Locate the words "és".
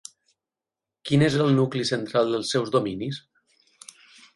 1.29-1.37